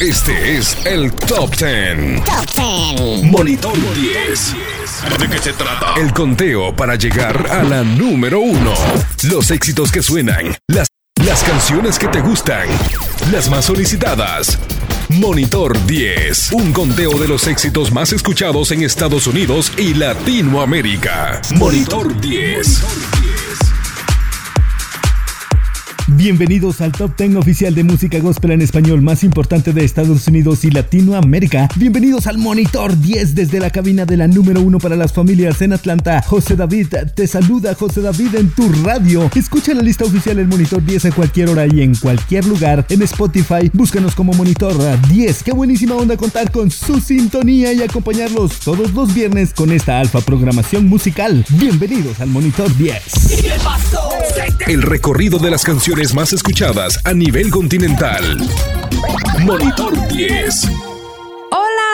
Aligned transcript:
Este 0.00 0.58
es 0.58 0.76
el 0.84 1.10
Top 1.10 1.56
10. 1.56 2.22
Top 2.22 2.98
10. 2.98 3.22
Monitor 3.22 3.72
10. 3.94 4.54
¿De 5.18 5.28
qué 5.30 5.38
se 5.38 5.54
trata? 5.54 5.94
El 5.98 6.12
conteo 6.12 6.76
para 6.76 6.96
llegar 6.96 7.50
a 7.50 7.62
la 7.62 7.82
número 7.82 8.40
uno. 8.40 8.74
Los 9.22 9.50
éxitos 9.50 9.90
que 9.90 10.02
suenan. 10.02 10.54
Las, 10.68 10.88
las 11.24 11.42
canciones 11.42 11.98
que 11.98 12.08
te 12.08 12.20
gustan. 12.20 12.68
Las 13.32 13.48
más 13.48 13.64
solicitadas. 13.64 14.58
Monitor 15.08 15.82
10. 15.86 16.52
Un 16.52 16.74
conteo 16.74 17.18
de 17.18 17.28
los 17.28 17.46
éxitos 17.46 17.90
más 17.90 18.12
escuchados 18.12 18.72
en 18.72 18.82
Estados 18.82 19.26
Unidos 19.26 19.72
y 19.78 19.94
Latinoamérica. 19.94 21.40
Monitor 21.54 22.20
10. 22.20 23.25
Bienvenidos 26.16 26.80
al 26.80 26.92
Top 26.92 27.14
10 27.14 27.36
oficial 27.36 27.74
de 27.74 27.84
música 27.84 28.18
gospel 28.20 28.52
en 28.52 28.62
español 28.62 29.02
más 29.02 29.22
importante 29.22 29.74
de 29.74 29.84
Estados 29.84 30.26
Unidos 30.26 30.64
y 30.64 30.70
Latinoamérica. 30.70 31.68
Bienvenidos 31.76 32.26
al 32.26 32.38
Monitor 32.38 32.98
10 32.98 33.34
desde 33.34 33.60
la 33.60 33.68
cabina 33.68 34.06
de 34.06 34.16
la 34.16 34.26
número 34.26 34.62
1 34.62 34.78
para 34.78 34.96
las 34.96 35.12
familias 35.12 35.60
en 35.60 35.74
Atlanta. 35.74 36.22
José 36.26 36.56
David 36.56 36.86
te 37.14 37.26
saluda 37.26 37.74
José 37.74 38.00
David 38.00 38.34
en 38.34 38.48
tu 38.48 38.66
radio. 38.82 39.30
Escucha 39.36 39.74
la 39.74 39.82
lista 39.82 40.04
oficial 40.04 40.36
del 40.36 40.48
Monitor 40.48 40.82
10 40.82 41.04
a 41.04 41.12
cualquier 41.12 41.50
hora 41.50 41.66
y 41.66 41.82
en 41.82 41.94
cualquier 41.94 42.46
lugar. 42.46 42.86
En 42.88 43.02
Spotify, 43.02 43.70
búscanos 43.74 44.14
como 44.14 44.32
Monitor 44.32 44.74
10. 45.10 45.42
Qué 45.42 45.52
buenísima 45.52 45.96
onda 45.96 46.16
contar 46.16 46.50
con 46.50 46.70
su 46.70 46.98
sintonía 46.98 47.74
y 47.74 47.82
acompañarlos 47.82 48.58
todos 48.60 48.94
los 48.94 49.12
viernes 49.12 49.52
con 49.52 49.70
esta 49.70 50.00
alfa 50.00 50.22
programación 50.22 50.86
musical. 50.86 51.44
Bienvenidos 51.50 52.20
al 52.20 52.28
Monitor 52.28 52.74
10. 52.74 53.02
El 54.66 54.82
recorrido 54.82 55.38
de 55.38 55.50
las 55.50 55.62
canciones 55.62 56.05
más 56.14 56.32
escuchadas 56.32 57.00
a 57.04 57.14
nivel 57.14 57.50
continental. 57.50 58.38
Monitor 59.40 60.08
10. 60.08 60.95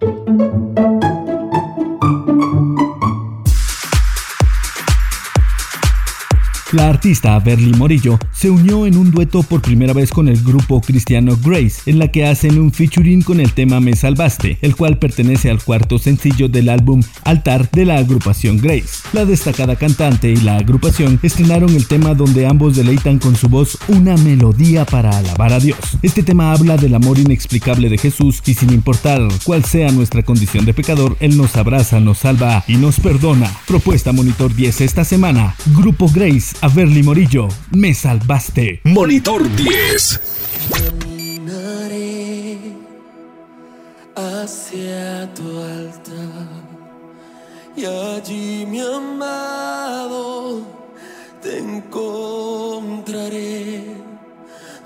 La 6.73 6.89
artista 6.89 7.39
Berly 7.39 7.71
Morillo 7.71 8.19
se 8.33 8.49
unió 8.49 8.85
en 8.85 8.97
un 8.97 9.09
dueto 9.09 9.41
por 9.41 9.61
primera 9.61 9.93
vez 9.93 10.11
con 10.11 10.27
el 10.27 10.43
grupo 10.43 10.81
cristiano 10.81 11.37
Grace, 11.41 11.89
en 11.89 11.97
la 11.97 12.09
que 12.09 12.25
hacen 12.25 12.59
un 12.59 12.73
featuring 12.73 13.21
con 13.21 13.39
el 13.39 13.53
tema 13.53 13.79
Me 13.79 13.95
Salvaste, 13.95 14.57
el 14.61 14.75
cual 14.75 14.97
pertenece 14.99 15.49
al 15.49 15.63
cuarto 15.63 15.97
sencillo 15.97 16.49
del 16.49 16.67
álbum 16.67 17.01
Altar 17.23 17.71
de 17.71 17.85
la 17.85 17.95
agrupación 17.95 18.57
Grace. 18.57 19.07
La 19.13 19.23
destacada 19.23 19.77
cantante 19.77 20.29
y 20.29 20.35
la 20.35 20.57
agrupación 20.57 21.21
estrenaron 21.23 21.73
el 21.73 21.87
tema 21.87 22.13
donde 22.13 22.45
ambos 22.45 22.75
deleitan 22.75 23.17
con 23.17 23.37
su 23.37 23.47
voz 23.47 23.77
una 23.87 24.17
melodía 24.17 24.83
para 24.83 25.17
alabar 25.17 25.53
a 25.53 25.61
Dios. 25.61 25.79
Este 26.01 26.21
tema 26.21 26.51
habla 26.51 26.75
del 26.75 26.95
amor 26.95 27.17
inexplicable 27.17 27.87
de 27.87 27.97
Jesús 27.97 28.43
y 28.45 28.55
sin 28.55 28.73
importar 28.73 29.25
cuál 29.45 29.63
sea 29.63 29.89
nuestra 29.93 30.21
condición 30.21 30.65
de 30.65 30.73
pecador, 30.73 31.15
Él 31.21 31.37
nos 31.37 31.55
abraza, 31.55 32.01
nos 32.01 32.17
salva 32.17 32.65
y 32.67 32.75
nos 32.75 32.99
perdona. 32.99 33.49
Propuesta 33.67 34.11
Monitor 34.11 34.53
10 34.53 34.81
esta 34.81 35.05
semana. 35.05 35.55
Grupo 35.73 36.09
Grace 36.13 36.56
a 36.61 36.67
Berly 36.69 37.03
Morillo, 37.03 37.47
me 37.71 37.93
salvaste. 37.93 38.81
Monitor 38.83 39.43
10. 39.55 40.19
Caminaré 40.71 42.57
hacia 44.15 45.31
tu 45.33 45.61
altar 45.61 46.47
y 47.75 47.85
allí 47.85 48.65
mi 48.65 48.79
amado 48.81 50.61
te 51.41 51.59
encontraré. 51.59 53.27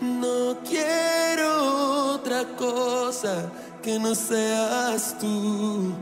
No 0.02 0.58
quiero 0.68 2.16
otra 2.16 2.44
cosa 2.58 3.50
que 3.82 3.98
no 4.00 4.14
seas 4.16 5.18
tú. 5.20 5.94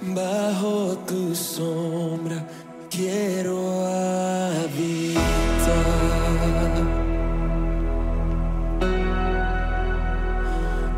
Bajo 0.00 0.96
tu 1.08 1.34
sombra 1.34 2.46
quiero 2.98 3.56
habitar. 4.56 4.88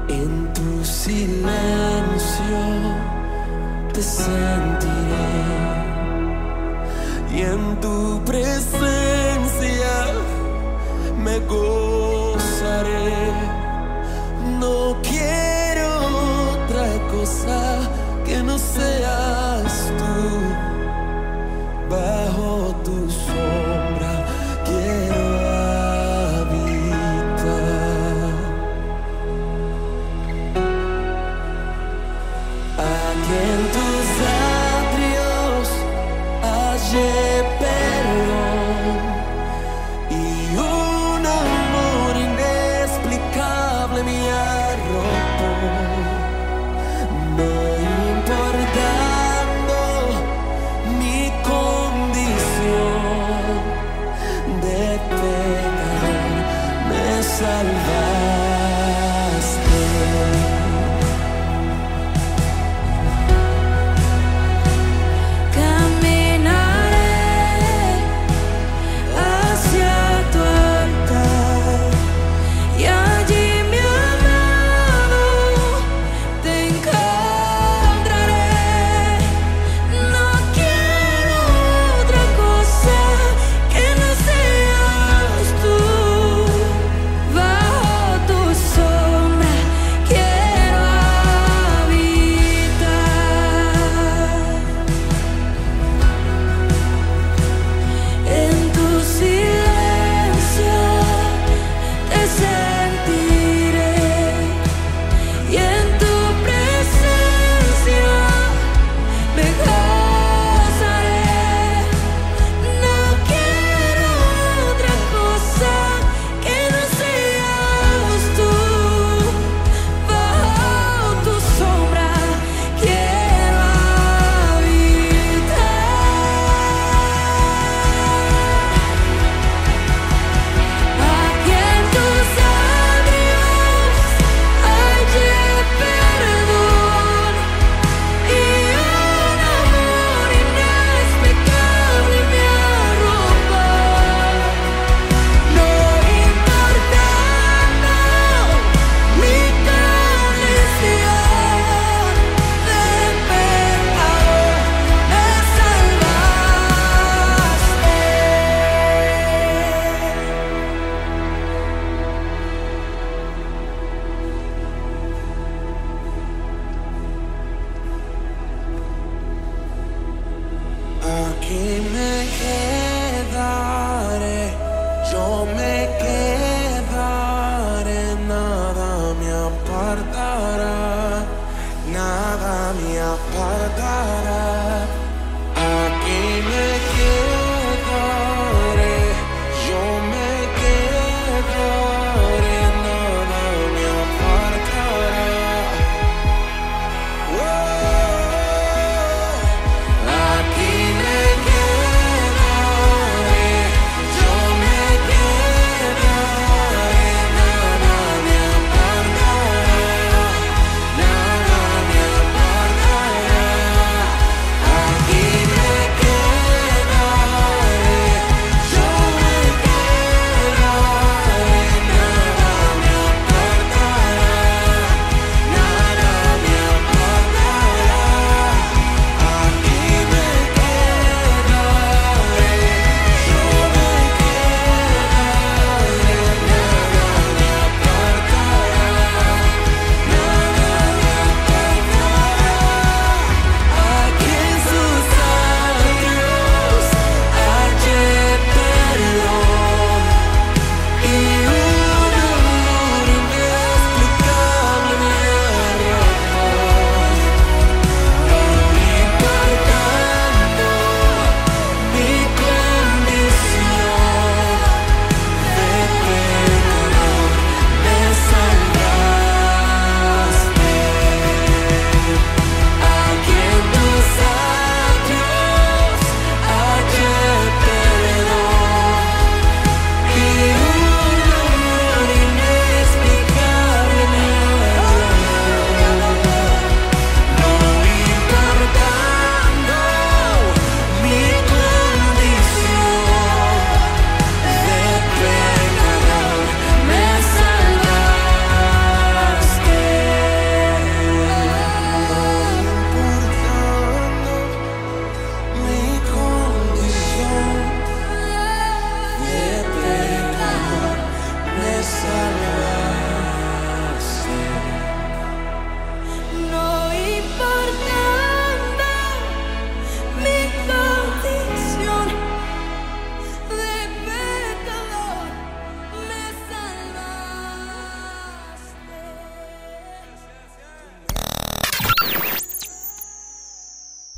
En 0.09 0.53
tu 0.55 0.85
silencio 0.85 2.61
te 3.93 4.03
sentiré 4.03 5.29
y 7.35 7.41
en 7.43 7.81
tu 7.81 8.21
presencia 8.25 9.95
me 11.25 11.39
gozaré. 11.41 12.00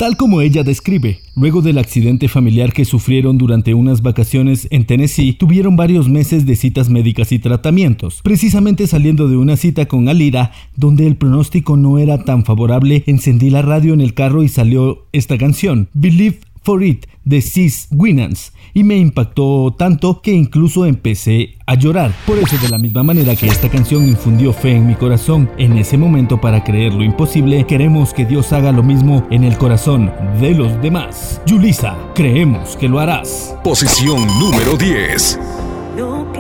Tal 0.03 0.17
como 0.17 0.41
ella 0.41 0.65
describe, 0.65 1.21
luego 1.37 1.63
del 1.63 1.79
accidente 1.79 2.27
familiar 2.27 2.73
que 2.73 2.85
sufrieron 2.85 3.39
durante 3.39 3.73
unas 3.73 4.03
vacaciones 4.03 4.67
en 4.73 4.85
Tennessee, 4.85 5.33
tuvieron 5.33 5.77
varios 5.77 6.09
meses 6.09 6.45
de 6.45 6.57
citas 6.57 6.89
médicas 6.89 7.31
y 7.31 7.39
tratamientos. 7.39 8.21
Precisamente 8.25 8.89
saliendo 8.89 9.29
de 9.29 9.37
una 9.37 9.57
cita 9.57 9.87
con 9.87 10.09
Alira, 10.09 10.51
donde 10.75 11.07
el 11.07 11.15
pronóstico 11.15 11.77
no 11.77 12.01
era 12.01 12.25
tan 12.25 12.45
favorable, 12.45 13.05
encendí 13.07 13.49
la 13.49 13.63
radio 13.63 13.95
en 13.95 14.01
el 14.01 14.13
carro 14.13 14.43
y 14.43 14.49
salió 14.49 15.07
esta 15.13 15.39
canción, 15.39 15.89
Believe 15.95 16.41
for 16.63 16.83
It 16.83 17.07
de 17.25 17.41
Sis 17.41 17.89
Winans 17.91 18.53
y 18.75 18.85
me 18.85 18.97
impactó 18.97 19.75
tanto 19.79 20.21
que 20.23 20.33
incluso 20.33 20.87
empecé 20.87 21.57
a 21.67 21.75
llorar. 21.75 22.13
Por 22.27 22.39
eso 22.39 22.57
de 22.59 22.69
la 22.69 22.79
misma 22.79 23.03
manera 23.03 23.37
que 23.37 23.47
esta 23.47 23.69
canción 23.69 24.09
infundió 24.09 24.53
fe 24.53 24.77
en 24.77 24.87
mi 24.87 24.95
corazón 24.95 25.51
en 25.59 25.77
ese 25.77 25.99
momento 25.99 26.41
para 26.41 26.65
creer 26.65 26.95
lo 26.95 27.05
imposible, 27.05 27.67
queremos 27.67 28.15
que 28.15 28.25
Dios 28.25 28.53
haga 28.53 28.73
lo 28.73 28.83
mismo 28.83 29.27
en 29.31 29.45
el 29.45 29.57
corazón 29.59 30.13
de 30.41 30.55
los 30.55 30.81
demás. 30.83 31.41
Yulisa, 31.47 31.97
creemos 32.15 32.77
que 32.77 32.89
lo 32.89 32.99
harás. 32.99 33.57
Posición 33.63 34.27
número 34.39 34.77
10. 34.77 35.39
No 35.97 36.33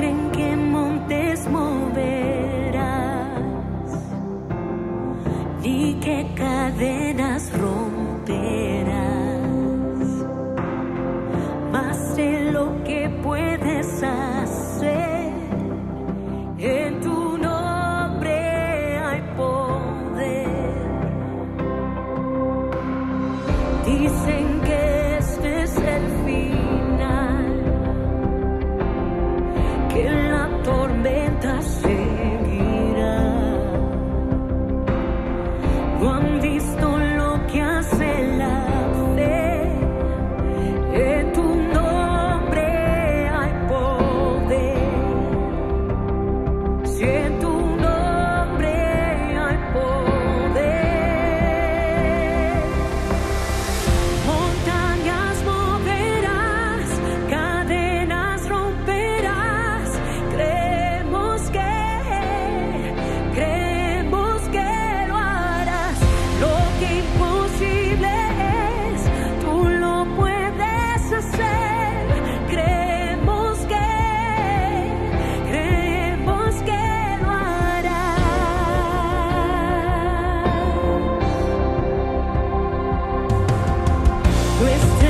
Christmas. 84.63 85.02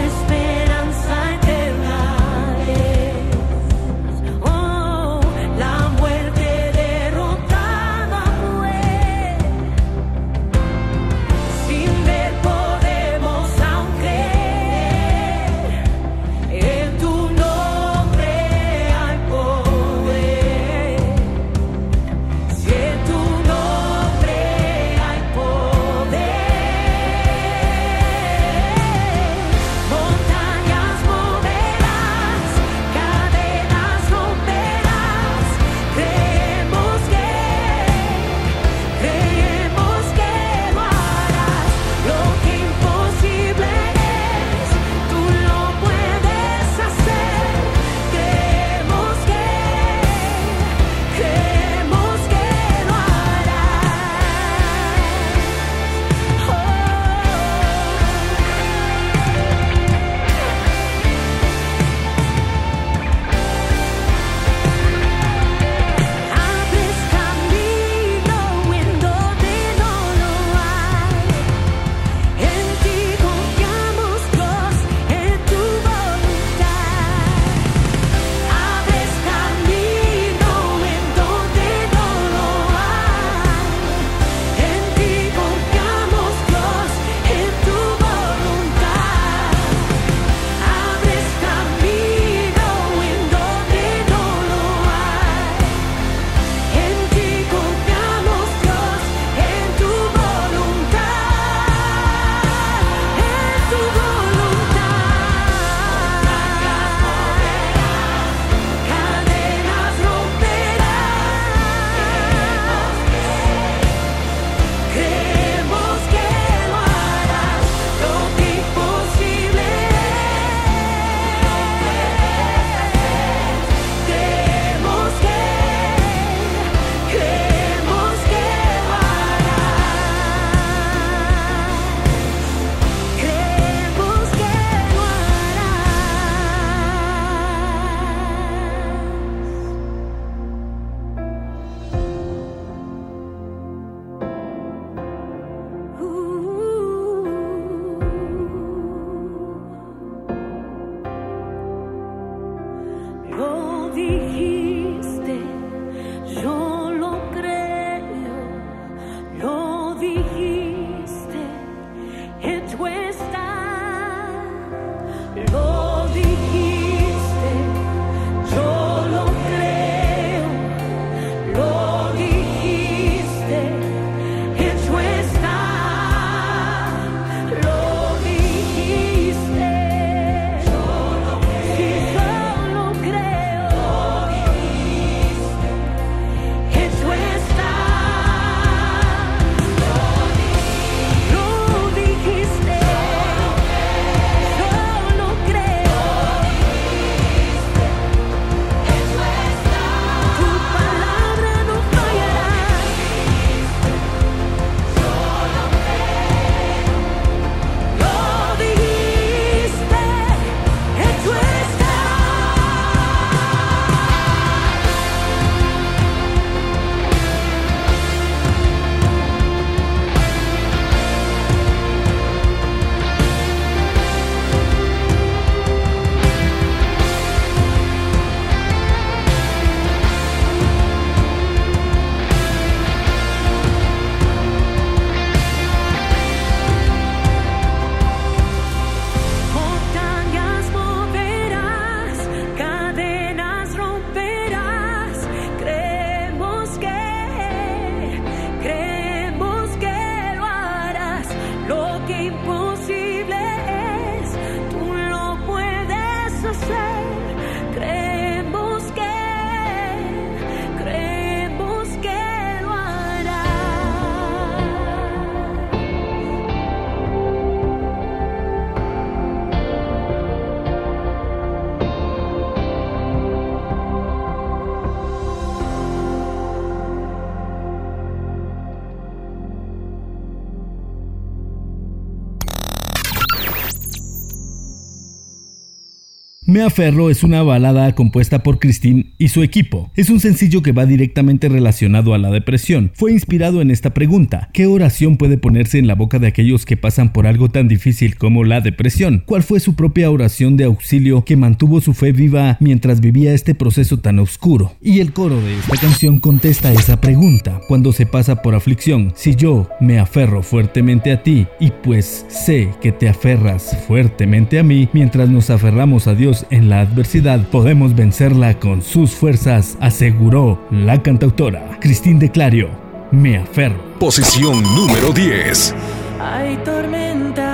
Me 286.52 286.61
aferro 286.61 287.09
es 287.09 287.23
una 287.23 287.42
balada 287.42 287.94
compuesta 287.94 288.42
por 288.42 288.59
Christine 288.59 289.06
y 289.16 289.28
su 289.28 289.42
equipo. 289.42 289.90
Es 289.97 290.11
un 290.11 290.21
sencillo 290.21 290.61
que 290.61 290.73
va 290.73 290.85
directamente 290.85 291.49
relacionado 291.49 292.12
a 292.12 292.18
la 292.18 292.30
depresión. 292.30 292.92
Fue 292.94 293.11
inspirado 293.11 293.62
en 293.62 293.71
esta 293.71 293.94
pregunta. 293.94 294.50
¿Qué 294.52 294.66
oración 294.66 295.16
puede 295.16 295.38
ponerse 295.38 295.78
en 295.78 295.87
la 295.87 295.94
boca 295.94 296.18
de 296.18 296.26
aquellos 296.26 296.66
que 296.66 296.76
pasan 296.76 297.14
por 297.14 297.26
algo 297.26 297.49
tan 297.49 297.68
difícil 297.68 298.18
como 298.18 298.44
la 298.44 298.61
depresión? 298.61 299.23
¿Cuál 299.25 299.42
fue 299.42 299.61
su 299.61 299.76
propia 299.76 300.11
oración 300.11 300.59
de 300.59 300.64
auxilio 300.64 301.25
que 301.25 301.37
mantuvo 301.37 301.80
su 301.80 301.94
fe 301.94 302.12
viva 302.12 302.59
mientras 302.61 303.00
vivía 303.00 303.32
este 303.32 303.54
proceso 303.54 303.97
tan 304.00 304.18
oscuro? 304.18 304.75
Y 304.82 305.00
el 305.00 305.14
coro 305.14 305.40
de 305.40 305.54
esta 305.59 305.78
canción 305.78 306.18
contesta 306.18 306.71
esa 306.71 307.00
pregunta. 307.00 307.62
Cuando 307.66 307.94
se 307.94 308.04
pasa 308.04 308.42
por 308.42 308.54
aflicción, 308.54 309.14
si 309.16 309.35
yo 309.37 309.71
me 309.80 309.99
aferro 309.99 310.42
fuertemente 310.42 311.12
a 311.12 311.23
ti 311.23 311.47
y 311.59 311.71
pues 311.82 312.26
sé 312.28 312.68
que 312.82 312.92
te 312.92 313.09
aferras 313.09 313.75
fuertemente 313.88 314.59
a 314.59 314.62
mí, 314.62 314.90
mientras 314.92 315.30
nos 315.30 315.49
aferramos 315.49 316.06
a 316.06 316.14
Dios 316.14 316.42
en 316.51 316.69
la 316.69 316.81
adversidad, 316.81 317.41
podemos 317.49 317.95
vencerla 317.95 318.59
con 318.59 318.83
sus 318.83 319.13
fuerzas, 319.13 319.77
aseguró 319.81 320.59
la 320.71 321.03
cantautora 321.03 321.79
Cristín 321.81 322.19
de 322.19 322.31
Clario. 322.31 322.69
Me 323.11 323.37
aferro. 323.37 323.77
Posición 323.99 324.63
número 324.75 325.13
10. 325.13 325.75
Hay 326.21 326.57
tormentas 326.59 327.45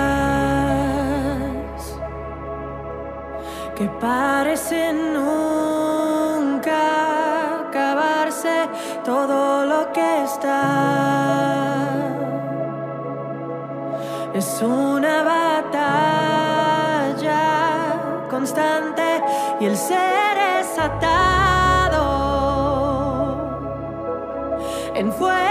que 3.77 3.85
parecen 4.01 5.15
nunca 5.15 6.81
acabarse 7.69 8.69
todo 9.05 9.67
lo 9.67 9.93
que 9.93 10.25
está. 10.25 11.29
Es 14.35 14.63
una 14.63 15.23
batalla 15.23 16.28
y 19.61 19.65
el 19.67 19.77
ser 19.77 20.39
es 20.61 20.79
atado 20.79 21.99
en 24.95 25.13
fuego 25.13 25.48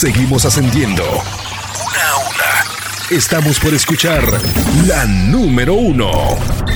Seguimos 0.00 0.46
ascendiendo. 0.46 1.02
Una 1.04 2.08
a 2.08 2.16
una. 2.30 3.14
Estamos 3.14 3.60
por 3.60 3.74
escuchar 3.74 4.22
la 4.86 5.04
número 5.04 5.74
uno. 5.74 6.10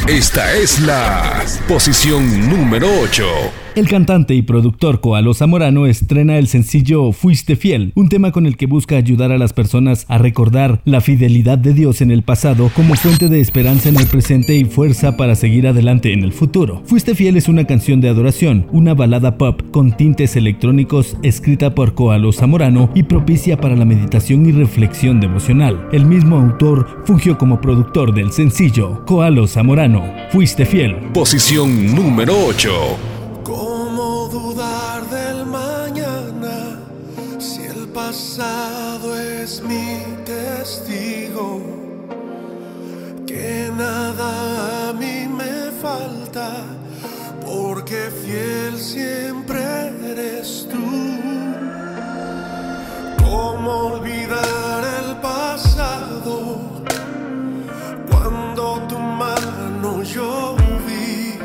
Esta 0.07 0.53
es 0.53 0.79
la 0.81 1.43
posición 1.67 2.51
número 2.51 2.87
8. 3.01 3.64
El 3.75 3.89
cantante 3.89 4.37
y 4.37 4.43
productor 4.43 5.01
Coalo 5.01 5.35
Zamorano 5.35 5.87
estrena 5.87 6.39
el 6.39 6.47
sencillo 6.47 7.11
Fuiste 7.11 7.57
Fiel, 7.57 7.91
un 7.97 8.09
tema 8.09 8.31
con 8.31 8.47
el 8.47 8.57
que 8.57 8.67
busca 8.67 8.97
ayudar 8.97 9.33
a 9.33 9.39
las 9.39 9.53
personas 9.53 10.07
a 10.09 10.17
recordar 10.17 10.81
la 10.85 11.01
fidelidad 11.01 11.59
de 11.59 11.75
Dios 11.75 12.01
en 12.01 12.13
el 12.13 12.23
pasado 12.23 12.71
como 12.77 12.95
fuente 12.95 13.29
de 13.29 13.41
esperanza 13.41 13.89
en 13.89 13.97
el 13.97 14.07
presente 14.07 14.55
y 14.55 14.65
fuerza 14.65 15.17
para 15.17 15.35
seguir 15.35 15.67
adelante 15.67 16.13
en 16.13 16.23
el 16.23 16.33
futuro. 16.33 16.83
Fuiste 16.85 17.17
Fiel 17.17 17.37
es 17.37 17.49
una 17.49 17.65
canción 17.65 18.01
de 18.01 18.09
adoración, 18.09 18.69
una 18.71 18.95
balada 18.95 19.39
pop 19.39 19.61
con 19.73 19.97
tintes 19.97 20.37
electrónicos 20.37 21.17
escrita 21.25 21.75
por 21.75 21.95
Coalo 21.95 22.31
Zamorano 22.31 22.91
y 22.95 23.03
propicia 23.03 23.57
para 23.57 23.75
la 23.75 23.85
meditación 23.85 24.47
y 24.47 24.53
reflexión 24.53 25.19
devocional. 25.19 25.89
El 25.91 26.07
mismo 26.07 26.37
autor 26.37 27.03
fungió 27.07 27.37
como 27.39 27.61
productor 27.61 28.15
del 28.15 28.31
sencillo. 28.31 29.05
Coalo 29.05 29.49
Zamorano, 29.49 30.05
Fuiste 30.31 30.65
Fiel. 30.65 30.95
Posición 31.13 31.93
número 31.93 32.37
8. 32.47 33.14
Fiel 48.11 48.79
siempre 48.79 49.61
eres 50.11 50.69
tú. 50.71 50.91
¿Cómo 53.23 53.71
olvidar 53.95 54.85
el 55.01 55.17
pasado 55.21 56.61
cuando 58.11 58.87
tu 58.89 58.99
mano 58.99 60.03
yo 60.03 60.57
vi? 60.87 61.39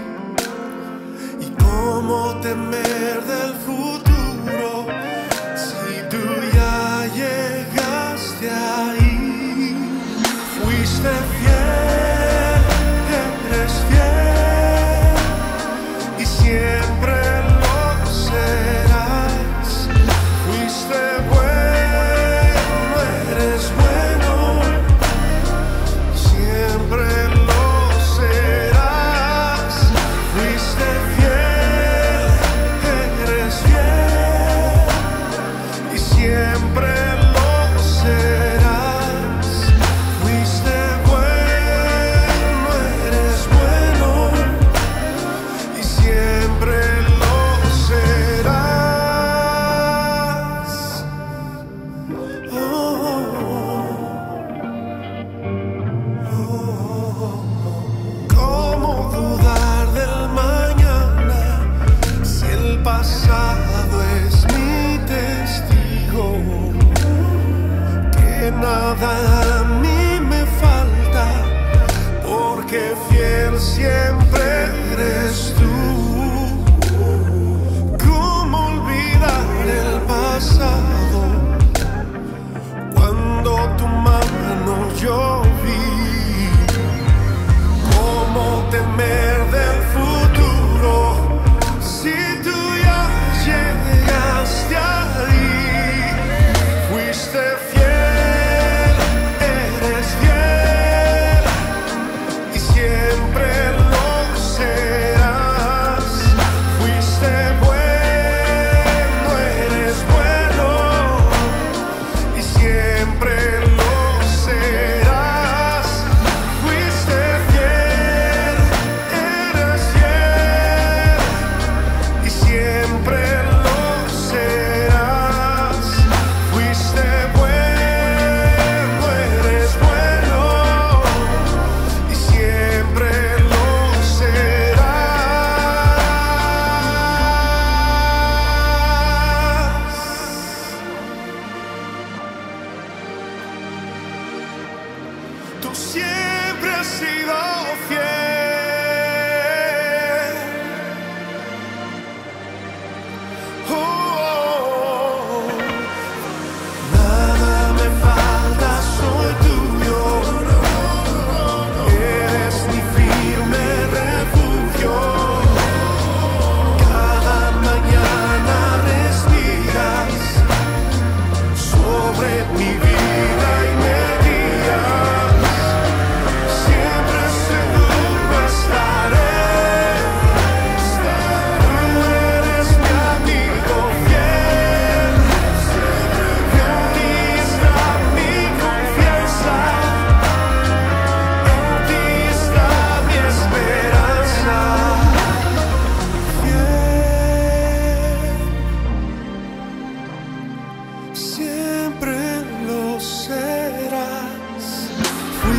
¿Y 1.45 1.49
cómo 1.63 2.39
temer 2.41 3.23
del 3.23 3.53
futuro 3.53 3.68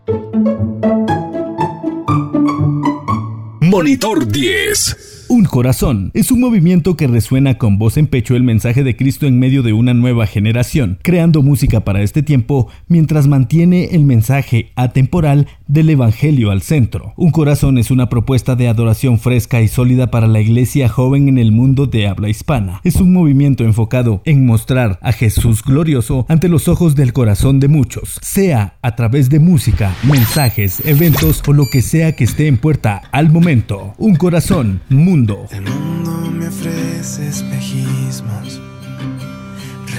Monitor 3.61 4.31
10. 4.31 5.27
Un 5.29 5.43
corazón 5.43 6.11
es 6.13 6.31
un 6.31 6.39
movimiento 6.39 6.95
que 6.95 7.05
resuena 7.05 7.57
con 7.57 7.77
voz 7.77 7.97
en 7.97 8.07
pecho 8.07 8.37
el 8.37 8.43
mensaje 8.43 8.83
de 8.83 8.95
Cristo 8.95 9.27
en 9.27 9.37
medio 9.39 9.61
de 9.61 9.73
una 9.73 9.93
nueva 9.93 10.25
generación, 10.25 10.99
creando 11.03 11.41
música 11.41 11.81
para 11.81 12.01
este 12.01 12.23
tiempo 12.23 12.69
mientras 12.87 13.27
mantiene 13.27 13.89
el 13.91 14.05
mensaje 14.05 14.71
atemporal 14.75 15.47
del 15.67 15.89
Evangelio 15.89 16.51
al 16.51 16.61
centro. 16.61 17.13
Un 17.17 17.31
corazón 17.31 17.77
es 17.77 17.91
una 17.91 18.09
propuesta 18.09 18.55
de 18.55 18.67
adoración 18.67 19.19
fresca 19.19 19.61
y 19.61 19.67
sólida 19.67 20.11
para 20.11 20.27
la 20.27 20.41
iglesia 20.41 20.89
joven 20.89 21.27
en 21.27 21.37
el 21.37 21.51
mundo 21.51 21.85
de 21.85 22.07
habla 22.07 22.29
hispana. 22.29 22.81
Es 22.83 22.97
un 22.97 23.13
movimiento 23.13 23.63
enfocado 23.63 24.21
en 24.25 24.45
mostrar 24.45 24.99
a 25.01 25.11
Jesús 25.11 25.63
glorioso 25.63 26.25
ante 26.29 26.49
los 26.49 26.67
ojos 26.67 26.95
del 26.95 27.13
corazón 27.13 27.59
de 27.59 27.67
muchos, 27.67 28.19
sea 28.21 28.77
a 28.81 28.95
través 28.95 29.29
de 29.29 29.39
música, 29.39 29.95
mensajes, 30.03 30.85
eventos 30.85 31.41
o 31.47 31.53
lo 31.53 31.65
que 31.71 31.81
sea 31.81 32.15
que 32.15 32.23
esté 32.23 32.47
en 32.47 32.57
puerta 32.57 33.01
al 33.11 33.31
momento. 33.31 33.93
Un 33.97 34.15
corazón, 34.15 34.81
mundo. 34.89 35.45
El 35.51 35.63
mundo 35.63 36.31
me 36.31 36.47
ofrece 36.47 37.27
espejismos, 37.27 38.61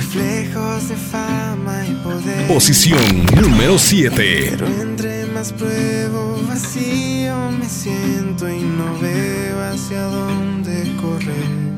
reflejos 0.09 0.89
de 0.89 0.97
fama 0.97 1.85
y 1.87 1.93
poder. 2.03 2.49
Posición 2.49 3.27
número 3.41 3.79
7. 3.79 4.49
Pero 4.51 4.67
entre 4.67 5.27
más 5.27 5.53
pruebo, 5.53 6.41
vacío 6.49 7.51
me 7.51 7.69
siento 7.69 8.49
y 8.49 8.61
no 8.61 8.99
veo 9.01 9.61
hacia 9.71 10.03
dónde 10.05 10.97
correr. 11.01 11.69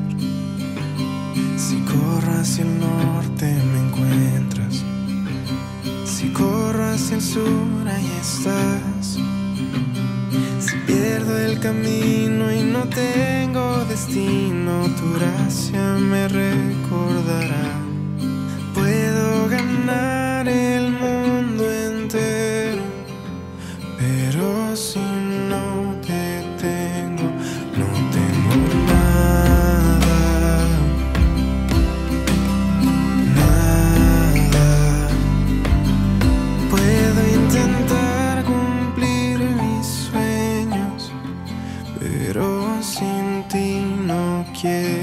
Si 1.57 1.77
corro 1.79 2.39
hacia 2.39 2.63
el 2.63 2.79
norte 2.79 3.53
me 3.73 3.79
encuentras, 3.87 4.81
si 6.05 6.29
corro 6.29 6.85
hacia 6.85 7.17
el 7.17 7.21
sur 7.21 7.87
ahí 7.87 8.11
estás. 8.21 9.17
Si 10.59 10.75
pierdo 10.87 11.37
el 11.37 11.59
camino 11.59 12.51
y 12.53 12.63
no 12.63 12.85
tengo 12.85 13.83
destino, 13.85 14.87
tu 14.97 15.19
gracia 15.19 15.81
me 15.97 16.29
recordará. 16.29 17.90
Puedo 18.91 19.47
ganar 19.47 20.49
el 20.49 20.91
mundo 20.91 21.63
entero, 21.71 22.83
pero 23.97 24.75
si 24.75 24.99
no 24.99 25.95
te 26.05 26.43
tengo, 26.59 27.27
no 27.79 27.87
tengo 28.15 28.53
nada. 28.91 30.19
Nada. 33.39 34.67
Puedo 36.69 37.19
intentar 37.41 38.43
cumplir 38.43 39.37
mis 39.39 39.87
sueños, 39.87 40.99
pero 41.97 42.45
sin 42.83 43.47
ti 43.47 43.69
no 44.05 44.43
quiero, 44.59 45.00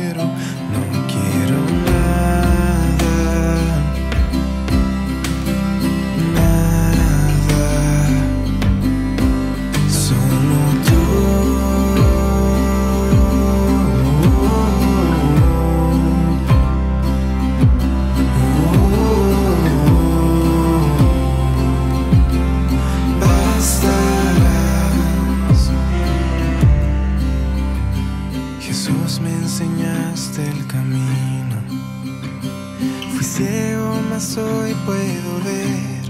hoy 34.39 34.75
puedo 34.87 35.31
ver. 35.45 36.03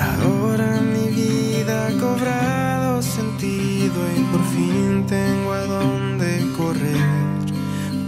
Ahora 0.00 0.80
mi 0.80 1.08
vida 1.10 1.86
ha 1.86 1.92
cobrado 1.98 3.02
sentido 3.02 3.98
y 4.16 4.20
por 4.32 4.44
fin 4.54 5.06
tengo 5.06 5.52
a 5.52 5.64
dónde 5.66 6.46
correr. 6.56 6.98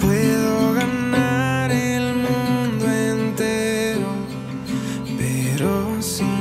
Puedo 0.00 0.74
ganar 0.74 1.70
el 1.70 2.14
mundo 2.14 2.84
entero, 2.90 4.08
pero 5.18 6.02
si 6.02 6.33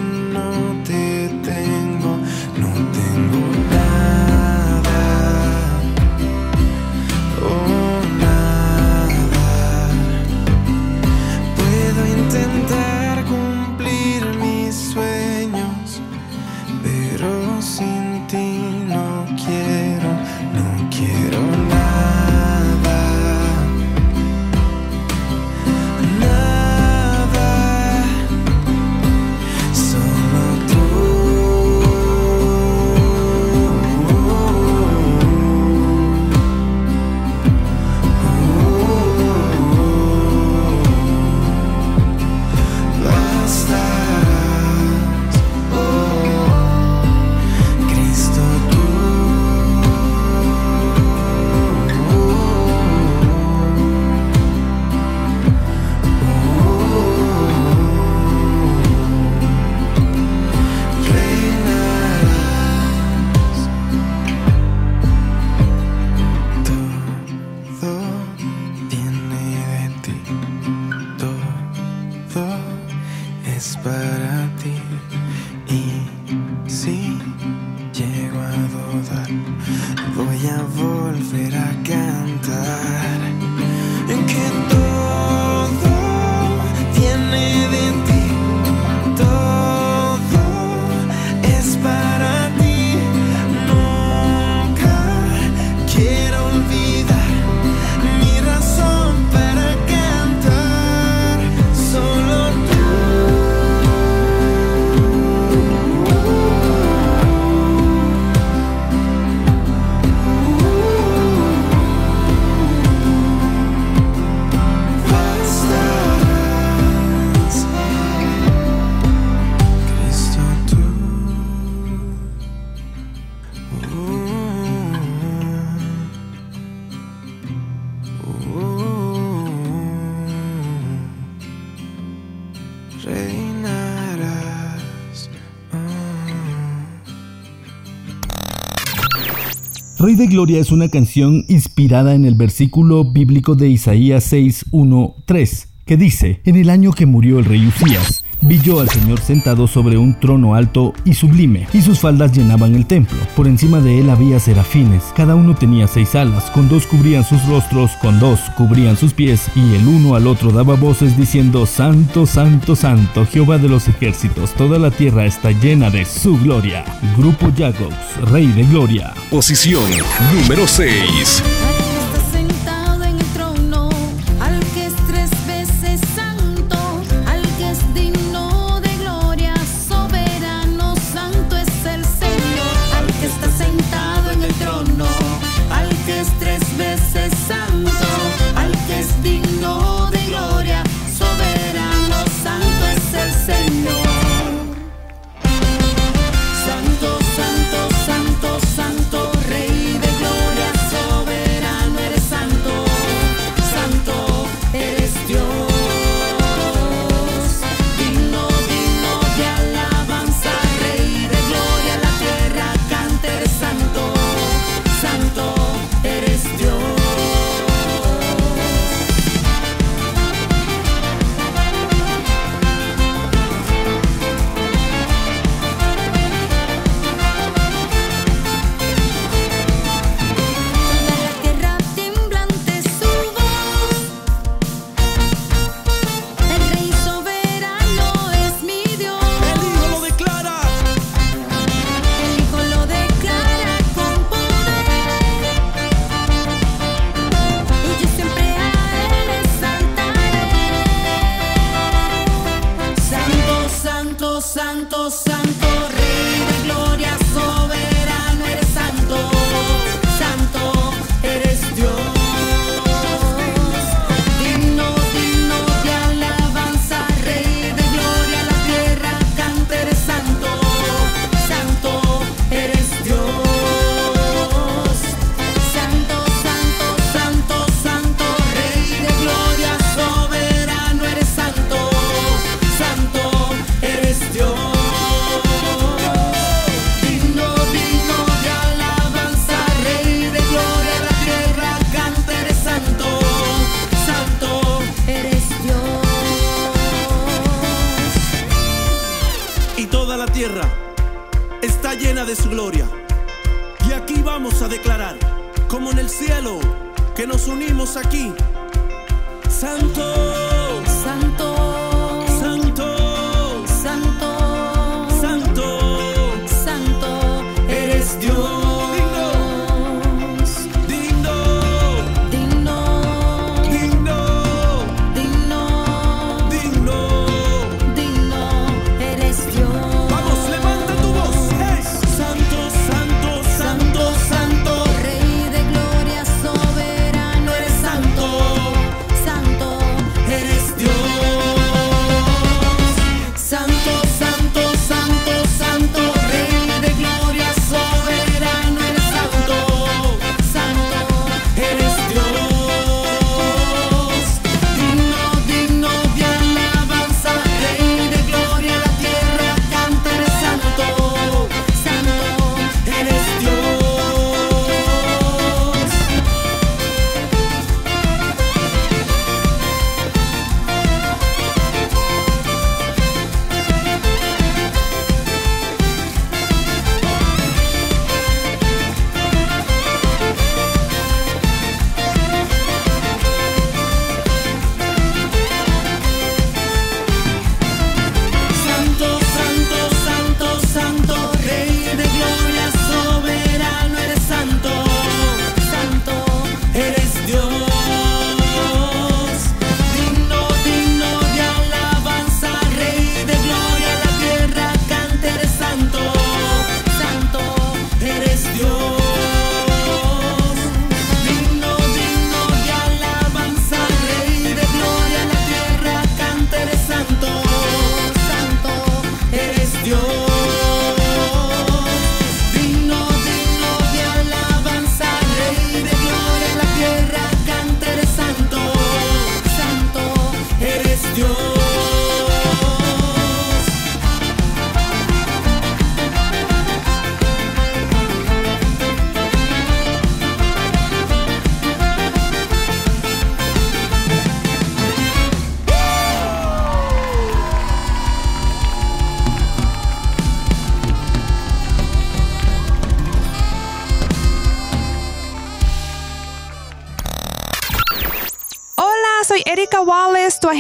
Rey 140.03 140.15
de 140.15 140.27
Gloria 140.27 140.59
es 140.59 140.73
una 140.73 140.89
canción 140.89 141.45
inspirada 141.47 142.13
en 142.13 142.25
el 142.25 142.35
versículo 142.35 143.13
bíblico 143.13 143.55
de 143.55 143.69
Isaías 143.69 144.25
6, 144.25 144.65
1, 144.71 145.15
3, 145.25 145.69
que 145.85 145.95
dice, 145.95 146.41
en 146.43 146.57
el 146.57 146.69
año 146.69 146.91
que 146.91 147.05
murió 147.05 147.39
el 147.39 147.45
rey 147.45 147.65
Usías, 147.65 148.22
Vi 148.45 148.60
al 148.77 148.89
Señor 148.89 149.21
sentado 149.21 149.67
sobre 149.67 149.97
un 149.97 150.19
trono 150.19 150.53
alto 150.53 150.93
y 151.06 151.13
sublime, 151.13 151.65
y 151.71 151.82
sus 151.82 151.99
faldas 151.99 152.34
llenaban 152.34 152.75
el 152.75 152.86
templo. 152.86 153.17
Por 153.36 153.47
encima 153.47 153.79
de 153.79 153.99
él 153.99 154.10
había 154.10 154.39
serafines, 154.39 155.03
cada 155.15 155.36
uno 155.36 155.56
tenía 155.56 155.88
seis 155.88 156.13
alas, 156.13 156.51
con 156.51 156.67
dos 156.67 156.86
cubrían 156.86 157.23
sus 157.23 157.45
rostros, 157.45 157.91
con 158.01 158.19
dos 158.19 158.39
cubrían 158.58 158.97
sus 158.97 159.13
pies, 159.13 159.49
y 159.56 159.75
el 159.75 159.88
uno 159.88 160.15
al 160.15 160.27
otro 160.27 160.51
daba 160.51 160.75
voces 160.75 161.17
diciendo, 161.17 161.65
Santo, 161.65 162.25
Santo, 162.25 162.75
Santo, 162.75 163.25
Jehová 163.25 163.58
de 163.58 163.69
los 163.69 163.88
ejércitos, 163.88 164.53
toda 164.53 164.77
la 164.77 164.91
tierra 164.91 165.25
está 165.25 165.51
llena 165.51 165.89
de 165.89 166.03
su 166.03 166.38
gloria. 166.38 166.84
Grupo 167.17 167.49
Jacobs, 167.58 168.29
Rey 168.29 168.47
de 168.47 168.63
Gloria. 168.63 169.13
Posición 169.29 169.89
número 170.34 170.67
6. 170.67 171.72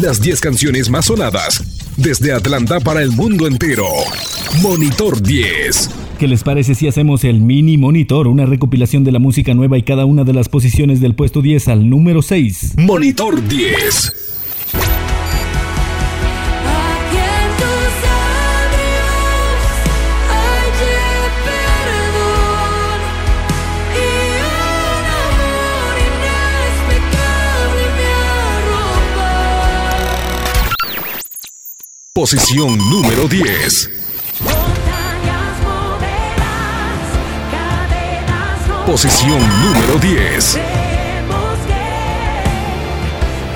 Las 0.00 0.20
10 0.20 0.40
canciones 0.40 0.90
más 0.90 1.06
sonadas 1.06 1.64
desde 1.96 2.32
Atlanta 2.32 2.78
para 2.78 3.02
el 3.02 3.10
mundo 3.10 3.48
entero. 3.48 3.84
Monitor 4.62 5.20
10. 5.20 5.90
¿Qué 6.20 6.28
les 6.28 6.44
parece 6.44 6.76
si 6.76 6.86
hacemos 6.86 7.24
el 7.24 7.40
mini 7.40 7.78
monitor, 7.78 8.28
una 8.28 8.46
recopilación 8.46 9.02
de 9.02 9.10
la 9.10 9.18
música 9.18 9.54
nueva 9.54 9.76
y 9.76 9.82
cada 9.82 10.04
una 10.04 10.22
de 10.22 10.34
las 10.34 10.48
posiciones 10.48 11.00
del 11.00 11.16
puesto 11.16 11.42
10 11.42 11.66
al 11.66 11.90
número 11.90 12.22
6? 12.22 12.74
Monitor 12.76 13.46
10. 13.48 14.37
Posición 32.18 32.74
número 32.90 33.28
10. 33.28 33.90
Montañas 34.40 35.54
moverás, 35.62 36.98
cadenas 37.52 38.58
romperás. 38.66 38.90
Posición 38.90 39.38
número 39.62 39.94
10. 40.00 40.54
Creemos 40.54 41.58
que, 41.68 41.84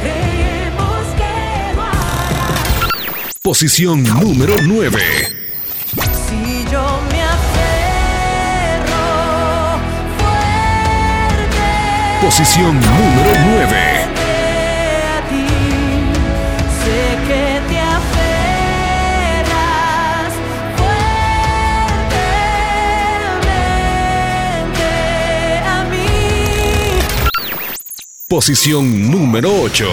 creemos 0.00 1.04
que 1.16 1.34
lo 1.74 1.82
harás. 1.82 2.86
Posición 3.42 4.04
número 4.04 4.54
9. 4.62 5.00
Si 6.28 6.64
yo 6.70 7.00
me 7.10 7.20
aferro 7.20 9.02
fuerte 10.20 11.66
Posición 12.24 12.80
número 12.80 13.32
9. 13.56 13.91
Posición 28.32 29.10
número 29.10 29.52
8. 29.60 29.86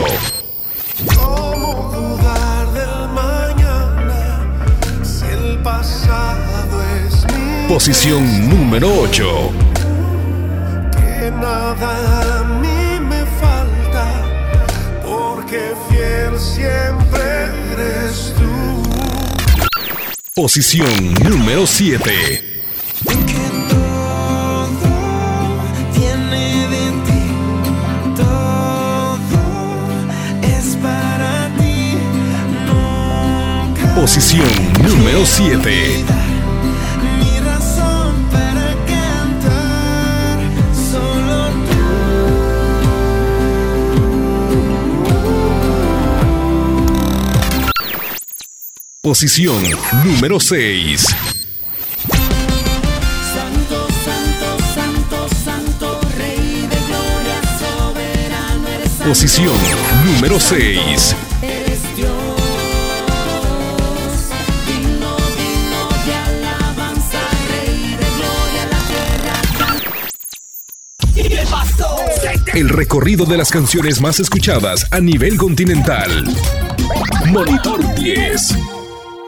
¿Cómo 1.14 1.92
dudar 1.94 2.72
del 2.72 3.10
mañana 3.10 4.48
si 5.04 5.26
el 5.26 5.62
pasado 5.62 6.82
es 7.06 7.26
mi 7.36 7.68
Posición 7.68 8.50
número 8.50 9.02
8. 9.02 9.52
que 10.94 11.32
nada 11.32 12.40
a 12.40 12.44
mí 12.46 13.06
me 13.10 13.26
falta 13.42 14.24
porque 15.04 15.74
fiel 15.90 16.40
siempre 16.40 17.50
eres 17.74 18.34
tú 18.38 18.84
Posición 20.34 21.14
número 21.26 21.68
7. 21.68 22.49
Posición 34.00 34.48
número 34.82 35.26
7. 35.26 36.06
mi 37.20 37.40
razón 37.42 38.16
para 38.32 38.74
cantar 38.88 40.40
solo 40.74 41.52
Posición 49.02 49.62
número 50.06 50.40
6. 50.40 51.02
Santo, 53.34 53.88
santo, 54.06 54.58
santo, 54.74 55.28
santo, 55.44 56.00
Rey 56.18 56.68
de 56.70 56.80
gloria, 56.88 57.42
soberano 57.60 58.68
eres 58.70 58.92
santo. 58.92 59.10
Posición 59.10 59.58
número 60.06 60.40
6. 60.40 61.16
El 72.60 72.68
recorrido 72.68 73.24
de 73.24 73.38
las 73.38 73.52
canciones 73.52 74.02
más 74.02 74.20
escuchadas 74.20 74.86
a 74.92 75.00
nivel 75.00 75.38
continental. 75.38 76.26
Monitor 77.32 77.80
10. 77.96 78.58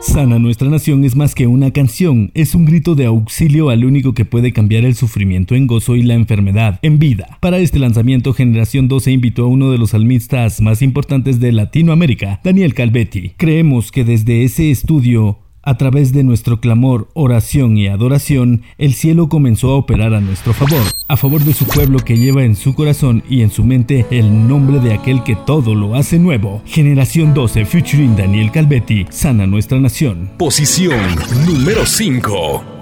Sana 0.02 0.38
Nuestra 0.38 0.68
Nación 0.68 1.06
es 1.06 1.16
más 1.16 1.34
que 1.34 1.48
una 1.48 1.72
canción, 1.72 2.32
es 2.34 2.56
un 2.56 2.66
grito 2.66 2.94
de 2.94 3.06
auxilio 3.06 3.70
al 3.70 3.86
único 3.86 4.14
que 4.14 4.26
puede 4.26 4.52
cambiar 4.52 4.84
el 4.84 4.96
sufrimiento 4.96 5.56
en 5.56 5.66
gozo 5.66 5.96
y 5.96 6.02
la 6.02 6.16
enfermedad 6.16 6.80
en 6.82 7.00
vida. 7.00 7.38
Para 7.40 7.60
este 7.60 7.80
lanzamiento, 7.80 8.34
Generación 8.34 8.90
12 8.90 9.12
invitó 9.12 9.46
a 9.46 9.48
uno 9.48 9.72
de 9.72 9.78
los 9.78 9.92
salmistas 9.92 10.60
más 10.60 10.82
importantes 10.82 11.40
de 11.40 11.54
Latinoamérica, 11.54 12.42
Daniel 12.44 12.74
Calvetti. 12.74 13.30
Creemos 13.38 13.94
que 13.94 14.04
desde 14.04 14.44
ese 14.44 14.72
estudio 14.72 15.40
a 15.64 15.78
través 15.78 16.12
de 16.14 16.24
nuestro 16.24 16.60
clamor, 16.60 17.10
oración 17.14 17.78
y 17.78 17.88
adoración, 17.88 18.64
el 18.78 18.94
cielo 18.94 19.30
comenzó 19.30 19.72
a 19.72 19.76
operar 19.76 20.14
a 20.14 20.22
nuestro 20.22 20.54
favor, 20.54 20.84
a 21.08 21.18
favor 21.18 21.44
de 21.44 21.54
su 21.54 21.66
pueblo 21.66 22.00
que 22.00 22.18
lleva 22.18 22.44
en 22.44 22.56
su 22.56 22.74
corazón 22.74 23.24
y 23.30 23.42
en 23.42 23.52
su 23.52 23.64
mente 23.64 24.06
el 24.10 24.48
nombre 24.48 24.80
de 24.80 24.94
aquel 24.94 25.24
que 25.24 25.36
todo 25.36 25.76
lo 25.76 25.96
hace 25.96 26.20
nuevo. 26.20 26.62
Generación 26.66 27.34
12 27.34 27.66
featuring 27.66 28.16
Daniel 28.16 28.52
Calvetti, 28.52 29.06
sana 29.10 29.46
nuestra 29.46 29.80
nación. 29.80 30.32
Posición 30.38 31.00
número 31.46 31.86
5. 31.86 32.81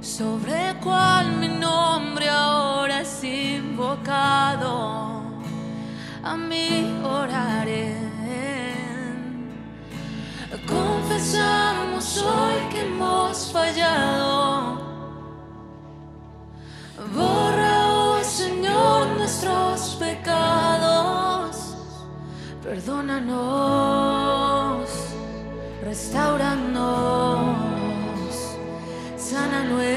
Sobre 0.00 0.74
cual 0.82 1.26
mi 1.40 1.48
nombre 1.48 2.28
ahora 2.28 3.00
es 3.00 3.24
invocado, 3.24 5.22
a 6.22 6.36
mí 6.36 7.00
oraré. 7.02 8.04
Confesamos 10.66 12.18
hoy 12.18 12.54
que 12.70 12.80
hemos 12.86 13.50
fallado. 13.52 14.78
Borra, 17.14 17.86
oh 17.92 18.20
Señor, 18.22 19.08
nuestros 19.18 19.96
pecados. 19.96 21.76
Perdónanos, 22.62 23.34
restauranos, 25.82 27.73
sana 29.34 29.60
nuestra 29.64 29.96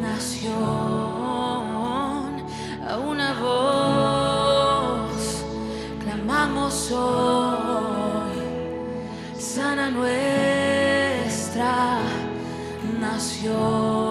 nación. 0.00 0.62
A 2.90 2.92
una 3.12 3.30
voz 3.44 5.14
clamamos 6.02 6.92
hoy, 6.92 8.38
sana 9.36 9.90
nuestra 9.90 11.72
nación. 13.00 14.03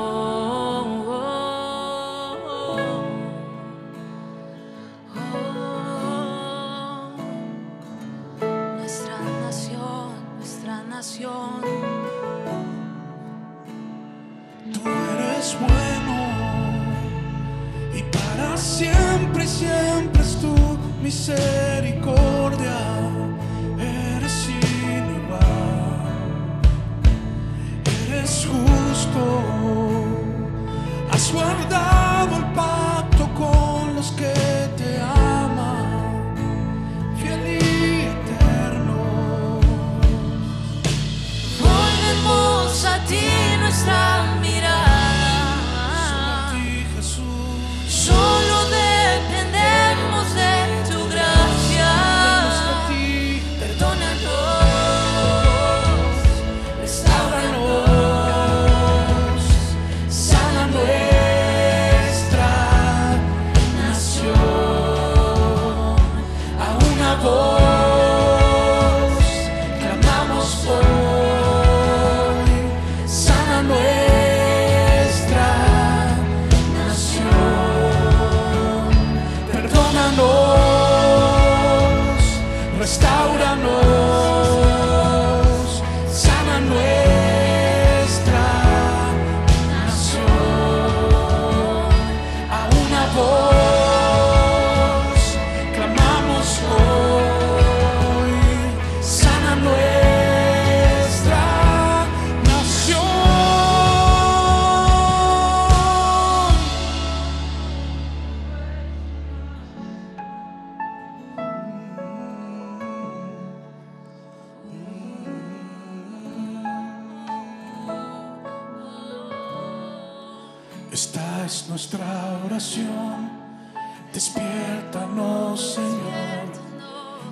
Despiértanos, 124.43 125.73
Señor. 125.75 126.47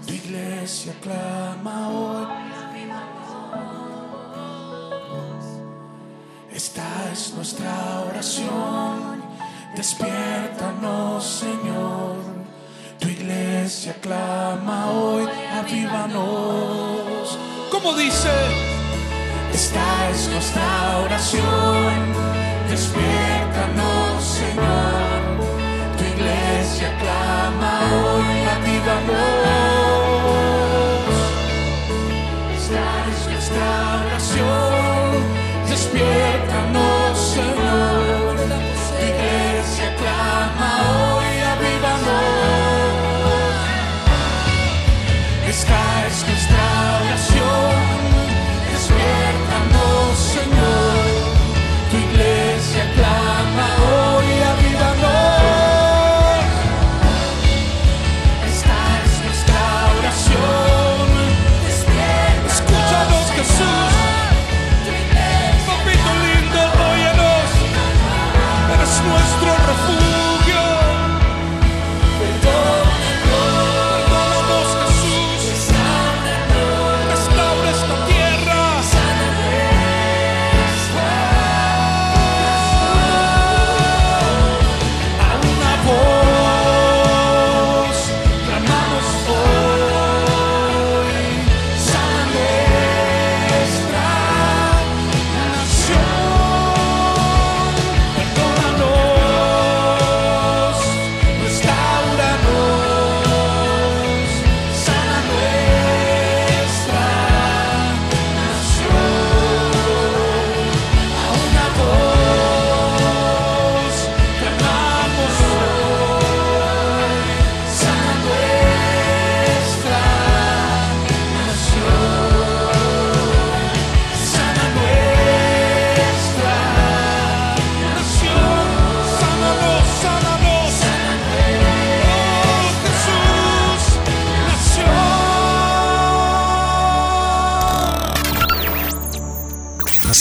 Tu 0.07 0.14
iglesia 0.14 0.93
clama 1.01 1.89
hoy. 1.89 2.28
Esta 6.53 7.12
es 7.12 7.34
nuestra 7.36 8.03
oración. 8.09 9.22
Despiértanos, 9.76 11.24
Señor. 11.24 12.16
Tu 12.99 13.09
iglesia 13.09 13.93
clama 14.01 14.91
hoy. 14.91 15.28
Avívanos. 15.59 17.38
Como 17.72 17.93
dice? 17.93 18.32
Esta 19.53 20.09
es 20.09 20.30
nuestra 20.30 20.99
oración. 21.05 22.14
Despiértanos, 22.70 24.24
Señor. 24.24 25.11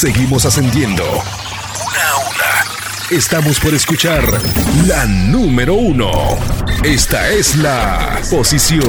Seguimos 0.00 0.46
ascendiendo. 0.46 1.04
Una 1.04 2.08
a 2.08 2.16
una. 2.30 3.14
Estamos 3.18 3.60
por 3.60 3.74
escuchar 3.74 4.22
la 4.86 5.04
número 5.04 5.74
uno. 5.74 6.10
Esta 6.82 7.28
es 7.28 7.54
la 7.56 8.18
posición 8.30 8.88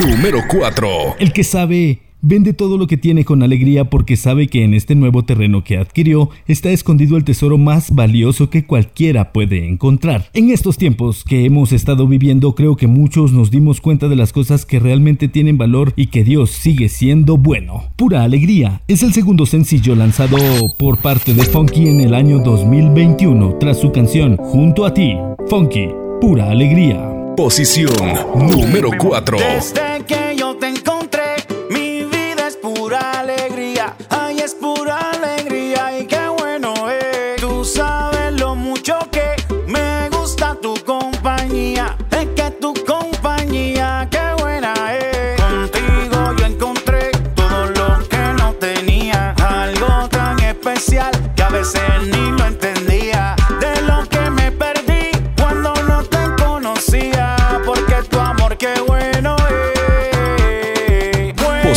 número 0.00 0.40
4. 0.48 1.16
El 1.18 1.34
que 1.34 1.44
sabe 1.44 1.98
vende 2.22 2.52
todo 2.52 2.78
lo 2.78 2.86
que 2.86 2.96
tiene 2.96 3.24
con 3.24 3.42
alegría 3.42 3.90
porque 3.90 4.16
sabe 4.16 4.48
que 4.48 4.64
en 4.64 4.74
este 4.74 4.94
nuevo 4.94 5.24
terreno 5.24 5.64
que 5.64 5.78
adquirió 5.78 6.30
está 6.46 6.70
escondido 6.70 7.16
el 7.16 7.24
tesoro 7.24 7.58
más 7.58 7.94
valioso 7.94 8.50
que 8.50 8.64
cualquiera 8.64 9.32
puede 9.32 9.66
encontrar. 9.66 10.28
En 10.32 10.50
estos 10.50 10.76
tiempos 10.76 11.24
que 11.24 11.44
hemos 11.44 11.72
estado 11.72 12.06
viviendo 12.06 12.54
creo 12.54 12.76
que 12.76 12.86
muchos 12.86 13.32
nos 13.32 13.50
dimos 13.50 13.80
cuenta 13.80 14.08
de 14.08 14.16
las 14.16 14.32
cosas 14.32 14.66
que 14.66 14.78
realmente 14.78 15.28
tienen 15.28 15.58
valor 15.58 15.92
y 15.96 16.08
que 16.08 16.24
Dios 16.24 16.50
sigue 16.50 16.88
siendo 16.88 17.36
bueno. 17.36 17.84
Pura 17.96 18.24
Alegría 18.24 18.82
es 18.88 19.02
el 19.02 19.12
segundo 19.12 19.46
sencillo 19.46 19.94
lanzado 19.94 20.36
por 20.78 20.98
parte 20.98 21.34
de 21.34 21.42
Funky 21.44 21.88
en 21.88 22.00
el 22.00 22.14
año 22.14 22.38
2021 22.38 23.56
tras 23.58 23.80
su 23.80 23.92
canción 23.92 24.36
Junto 24.36 24.84
a 24.84 24.94
ti. 24.94 25.16
Funky, 25.48 25.88
Pura 26.20 26.50
Alegría. 26.50 27.12
Posición 27.36 27.92
número 28.34 28.90
4. 28.98 29.38
Desde 29.38 30.04
que 30.06 30.36
yo 30.38 30.56
te 30.56 30.68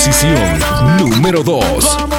posición 0.09 0.59
número 0.97 1.43
2. 1.43 2.18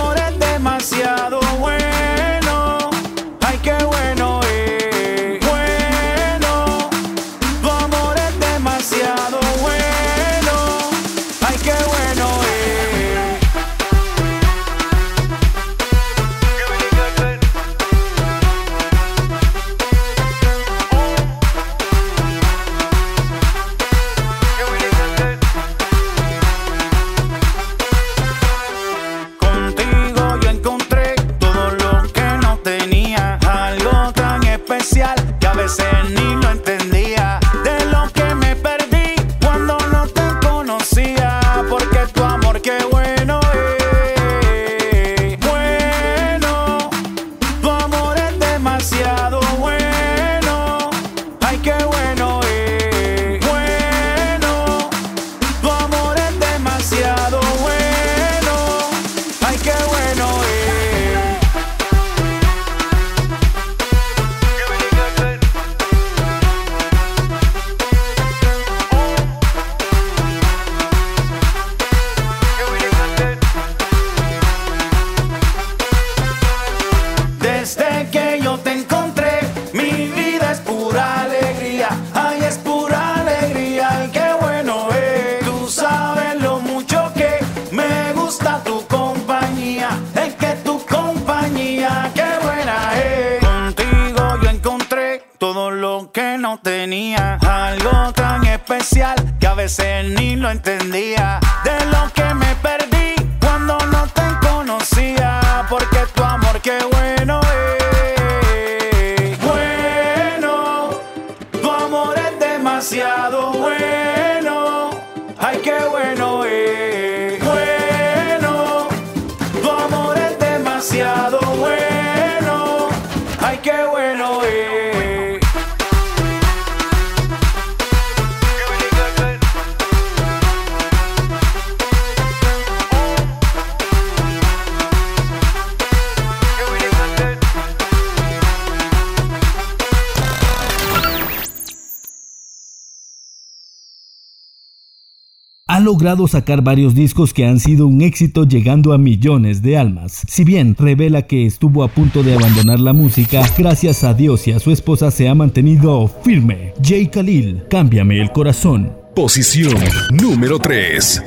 logrado 146.10 146.26
sacar 146.26 146.60
varios 146.60 146.92
discos 146.92 147.32
que 147.32 147.46
han 147.46 147.60
sido 147.60 147.86
un 147.86 148.02
éxito 148.02 148.44
llegando 148.44 148.92
a 148.92 148.98
millones 148.98 149.62
de 149.62 149.78
almas. 149.78 150.22
Si 150.26 150.42
bien 150.42 150.74
revela 150.76 151.22
que 151.22 151.46
estuvo 151.46 151.84
a 151.84 151.88
punto 151.88 152.24
de 152.24 152.34
abandonar 152.34 152.80
la 152.80 152.92
música, 152.92 153.48
gracias 153.56 154.02
a 154.02 154.12
Dios 154.12 154.48
y 154.48 154.52
a 154.52 154.58
su 154.58 154.72
esposa 154.72 155.12
se 155.12 155.28
ha 155.28 155.36
mantenido 155.36 156.08
firme. 156.24 156.74
Jay 156.82 157.06
Khalil, 157.06 157.62
cámbiame 157.70 158.20
el 158.20 158.32
corazón. 158.32 158.92
Posición 159.14 159.76
número 160.10 160.58
3. 160.58 161.22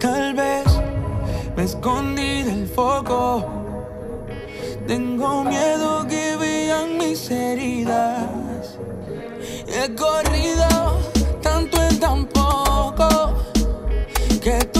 Tal 0.00 0.32
vez 0.32 0.64
me 1.54 1.64
escondí 1.64 2.44
del 2.44 2.66
foco. 2.68 3.44
Tengo 4.86 5.44
miedo 5.44 6.06
que 6.08 6.34
vean 6.40 6.96
mis 6.96 7.30
heridas. 7.30 8.78
He 9.68 9.94
corrido 9.94 10.98
tanto 11.42 11.76
en 11.82 12.00
tan 12.00 12.26
poco 12.26 13.45
que 14.46 14.75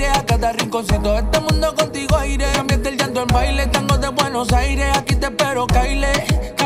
aire, 0.00 0.18
a 0.18 0.24
cada 0.24 0.52
rinconcito 0.52 1.12
de 1.12 1.18
este 1.18 1.40
mundo 1.40 1.74
contigo 1.74 2.24
iré. 2.24 2.46
Cambiaste 2.52 2.88
el 2.88 2.96
llanto 2.96 3.22
en 3.22 3.28
baile, 3.28 3.66
tango 3.66 3.98
de 3.98 4.08
Buenos 4.08 4.52
Aires, 4.52 4.96
aquí 4.96 5.14
te 5.16 5.26
espero, 5.26 5.66
Kyle. 5.66 6.59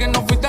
walking 0.00 0.16
off 0.16 0.30
with 0.30 0.39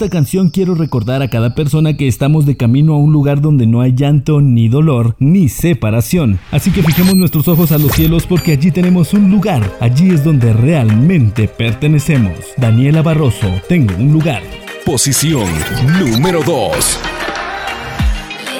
esta 0.00 0.16
canción 0.16 0.48
quiero 0.48 0.74
recordar 0.74 1.20
a 1.20 1.28
cada 1.28 1.54
persona 1.54 1.94
que 1.94 2.08
estamos 2.08 2.46
de 2.46 2.56
camino 2.56 2.94
a 2.94 2.96
un 2.96 3.12
lugar 3.12 3.42
donde 3.42 3.66
no 3.66 3.82
hay 3.82 3.92
llanto, 3.92 4.40
ni 4.40 4.70
dolor, 4.70 5.14
ni 5.18 5.50
separación. 5.50 6.38
Así 6.50 6.70
que 6.70 6.82
fijemos 6.82 7.16
nuestros 7.16 7.48
ojos 7.48 7.70
a 7.70 7.76
los 7.76 7.92
cielos 7.92 8.26
porque 8.26 8.52
allí 8.52 8.70
tenemos 8.70 9.12
un 9.12 9.30
lugar. 9.30 9.76
Allí 9.78 10.08
es 10.08 10.24
donde 10.24 10.54
realmente 10.54 11.48
pertenecemos. 11.48 12.32
Daniela 12.56 13.02
Barroso, 13.02 13.52
tengo 13.68 13.94
un 13.98 14.10
lugar. 14.10 14.42
Posición 14.86 15.46
número 15.98 16.42
2. 16.46 16.98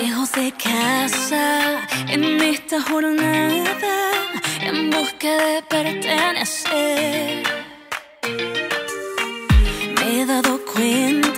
Lejos 0.02 0.32
de 0.32 0.52
casa, 0.62 1.88
en 2.10 2.22
esta 2.42 2.82
jornada, 2.82 4.10
en 4.60 4.90
busca 4.90 5.30
de 5.30 5.62
pertenecer. 5.70 7.44
Me 9.96 10.20
he 10.20 10.26
dado 10.26 10.60
cuenta 10.70 11.29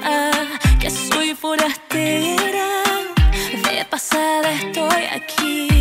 forastera, 1.43 2.69
de 3.65 3.85
pasada 3.91 4.53
estoy 4.53 5.05
aquí. 5.13 5.72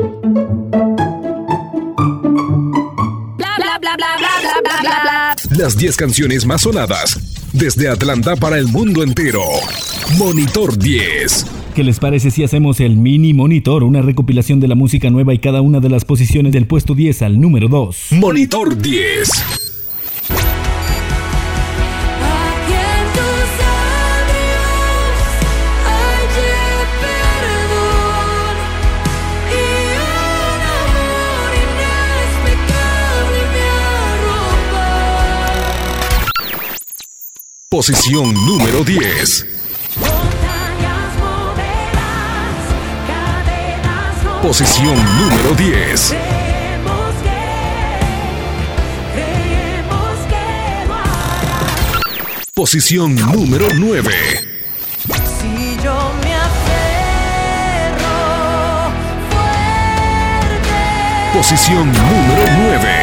bla 3.96 4.16
bla 4.18 4.28
bla 4.40 4.60
bla 4.62 4.80
bla 4.80 5.00
bla 5.02 5.56
Las 5.56 5.76
10 5.76 5.96
canciones 5.96 6.46
más 6.46 6.62
sonadas 6.62 7.18
desde 7.52 7.88
Atlanta 7.88 8.36
para 8.36 8.58
el 8.58 8.68
mundo 8.68 9.02
entero. 9.02 9.42
Monitor 10.16 10.78
10. 10.78 11.46
¿Qué 11.74 11.84
les 11.84 11.98
parece 11.98 12.30
si 12.30 12.44
hacemos 12.44 12.80
el 12.80 12.96
mini 12.96 13.32
monitor, 13.32 13.84
una 13.84 14.02
recopilación 14.02 14.60
de 14.60 14.68
la 14.68 14.74
música 14.74 15.10
nueva 15.10 15.34
y 15.34 15.38
cada 15.38 15.60
una 15.60 15.80
de 15.80 15.88
las 15.88 16.04
posiciones 16.04 16.52
del 16.52 16.66
puesto 16.66 16.94
10 16.94 17.22
al 17.22 17.40
número 17.40 17.68
2? 17.68 18.12
Monitor 18.12 18.76
10. 18.76 19.30
Posición 37.72 38.34
número 38.34 38.82
10. 38.82 39.46
Posición 44.42 44.96
número 45.20 45.54
10. 45.54 46.16
Posición 52.52 53.14
número 53.14 53.68
9. 53.72 54.10
Si 55.38 55.76
yo 55.80 56.12
me 56.24 56.34
aferro 56.34 58.10
fuerte 59.30 60.74
Posición 61.38 61.92
número 61.92 62.44
9. 62.80 62.99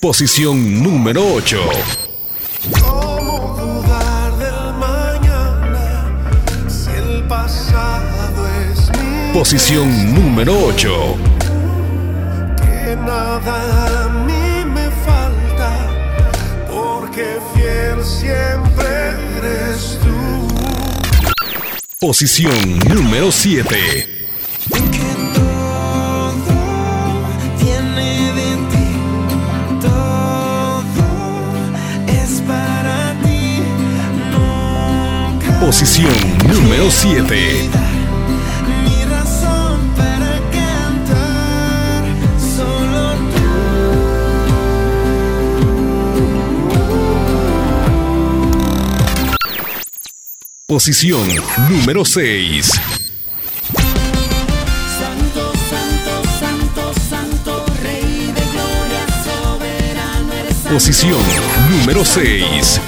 Posición 0.00 0.82
número 0.82 1.34
8. 1.34 1.60
¿Cómo 2.80 3.54
dudar 3.60 4.32
del 4.38 4.72
mañana 4.78 6.10
si 6.68 6.88
el 6.88 7.24
pasado 7.24 8.48
es 8.62 8.88
mi 8.98 9.34
Posición 9.34 10.14
número 10.14 10.54
8. 10.68 11.16
que 12.56 12.96
nada 12.96 14.06
a 14.06 14.08
mí 14.24 14.64
me 14.72 14.88
falta 15.04 15.90
porque 16.66 17.36
fiel 17.54 18.02
siempre 18.02 19.10
eres 19.36 19.98
tú 20.00 20.48
Posición 21.98 22.78
número 22.88 23.30
7. 23.30 24.19
Posición 35.70 36.12
número 36.48 36.90
7. 36.90 37.70
mi 38.82 39.04
razón 39.04 39.78
para 39.96 40.40
cantar, 40.50 42.04
solo 42.56 43.14
tú. 43.30 43.46
Posición 50.66 51.28
número 51.68 52.04
6. 52.04 52.66
Santo, 54.98 55.52
santo, 55.70 56.22
santo, 56.40 56.92
santo, 57.08 57.64
Rey 57.80 58.32
de 58.34 58.42
gloria, 58.50 59.06
soberano 59.22 60.32
eres. 60.32 60.56
Posición 60.68 61.22
número 61.70 62.04
6. 62.04 62.80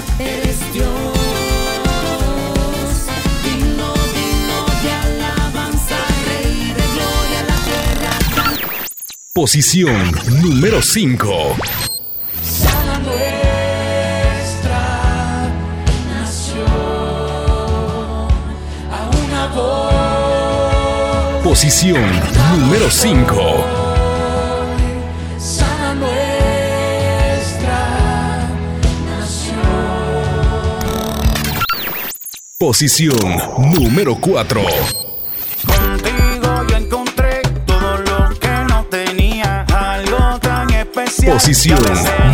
Posición 9.43 9.99
número 10.41 10.81
5. 10.81 11.57
Sana 12.45 12.99
nuestra 13.01 14.79
nación, 16.15 16.69
a 18.89 19.11
una 19.27 19.47
voz. 19.49 21.43
Posición 21.43 22.09
número 22.57 22.89
5. 22.89 23.67
Sana 25.41 25.95
nuestra 25.95 27.81
nación. 29.09 29.67
Posición 32.61 33.19
número 33.75 34.15
4. 34.21 35.02
Posición 41.25 41.79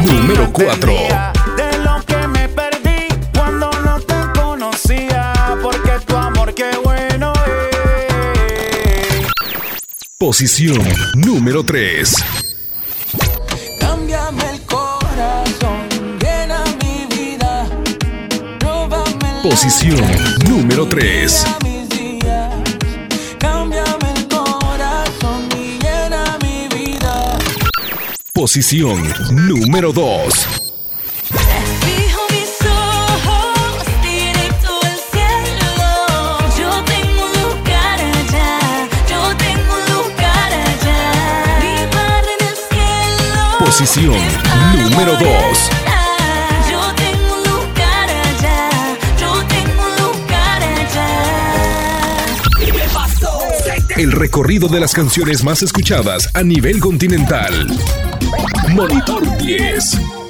número 0.06 0.44
lo 0.44 0.52
cuatro. 0.52 0.90
entendía. 0.92 1.32
De 1.56 1.78
lo 1.78 2.02
que 2.06 2.26
me 2.26 2.48
perdí 2.48 3.06
cuando 3.36 3.70
no 3.84 4.00
te 4.00 4.40
conocía, 4.40 5.32
porque 5.62 5.90
tu 6.06 6.16
amor 6.16 6.54
qué 6.54 6.70
bueno 6.82 7.32
es. 7.34 9.26
Posición 10.16 10.82
número 11.16 11.64
3. 11.64 12.14
Cámbiame 13.78 14.50
el 14.52 14.62
corazón, 14.62 15.86
llena 16.18 16.64
mi 16.82 17.06
vida. 17.14 17.68
Róbame 18.60 19.34
la 19.34 19.42
Posición 19.42 20.00
número 20.48 20.88
3. 20.88 21.44
En 42.28 42.46
el 42.46 42.54
cielo. 42.70 43.58
Posición 43.58 44.16
número 44.76 45.16
2. 45.16 45.67
El 53.98 54.12
recorrido 54.12 54.68
de 54.68 54.78
las 54.78 54.94
canciones 54.94 55.42
más 55.42 55.64
escuchadas 55.64 56.30
a 56.32 56.44
nivel 56.44 56.78
continental. 56.78 57.66
Monitor 58.68 59.36
10. 59.38 60.27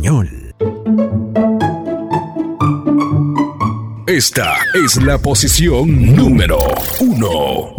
Esta 4.06 4.54
es 4.74 5.00
la 5.02 5.18
posición 5.18 6.16
número 6.16 6.58
1. 7.00 7.28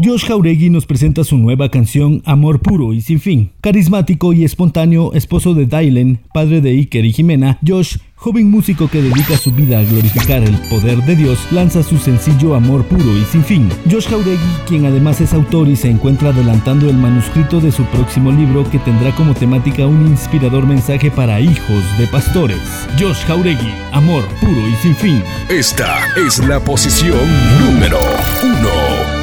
Josh 0.04 0.26
Jauregui 0.28 0.70
nos 0.70 0.86
presenta 0.86 1.24
su 1.24 1.38
nueva 1.38 1.70
canción 1.70 2.22
Amor 2.26 2.62
Puro 2.62 2.94
y 2.94 3.02
Sin 3.02 3.20
Fin. 3.20 3.52
Carismático 3.60 4.34
y 4.34 4.46
espontáneo 4.46 5.14
esposo 5.14 5.54
de 5.54 5.66
Dylan, 5.66 6.20
padre 6.34 6.62
de 6.62 6.70
Iker 6.72 7.06
y 7.06 7.12
Jimena, 7.12 7.60
Josh, 7.68 7.98
joven 8.22 8.52
músico 8.52 8.88
que 8.88 9.02
dedica 9.02 9.36
su 9.36 9.52
vida 9.52 9.80
a 9.80 9.84
glorificar 9.84 10.44
el 10.44 10.56
poder 10.70 11.04
de 11.06 11.16
Dios, 11.16 11.40
lanza 11.50 11.82
su 11.82 11.98
sencillo 11.98 12.54
Amor 12.54 12.86
Puro 12.86 13.18
y 13.18 13.26
Sin 13.26 13.44
Fin. 13.44 13.68
Josh 13.90 14.08
Jauregui, 14.08 14.38
quien 14.68 14.86
además 14.86 15.20
es 15.22 15.34
autor 15.34 15.68
y 15.68 15.76
se 15.76 15.90
encuentra 15.90 16.30
adelantando 16.30 16.88
el 16.88 16.98
manuscrito 16.98 17.60
de 17.60 17.72
su 17.72 17.84
próximo 17.86 18.32
libro 18.32 18.64
que 18.70 18.78
tendrá 18.78 19.16
como 19.16 19.34
temática 19.34 19.88
un 19.88 20.06
inspirador 20.06 20.68
mensaje 20.68 21.10
para 21.10 21.40
hijos 21.40 21.84
de 21.98 22.06
pastores. 22.08 22.62
Josh 23.00 23.26
Jauregui, 23.26 23.74
Amor 23.92 24.24
Puro 24.40 24.68
y 24.68 24.76
Sin 24.76 24.96
Fin. 24.96 25.24
Esta 25.50 26.06
es 26.16 26.38
la 26.48 26.60
posición 26.64 27.28
número 27.60 28.00
1. 28.44 29.22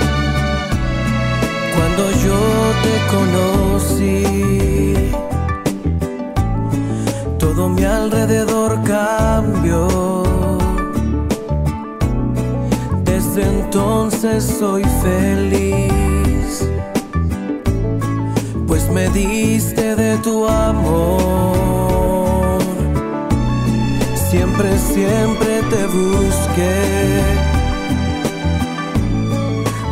Cuando 1.76 2.10
yo 2.20 2.72
te 2.82 2.96
conocí, 3.14 4.27
alrededor 8.10 8.82
cambió. 8.84 9.86
Desde 13.04 13.42
entonces 13.42 14.44
soy 14.58 14.82
feliz, 15.02 16.66
pues 18.66 18.88
me 18.90 19.08
diste 19.10 19.94
de 19.94 20.16
tu 20.18 20.46
amor. 20.48 20.98
Siempre 24.30 24.78
siempre, 24.78 25.62
te 25.70 25.86
busqué. 25.86 27.22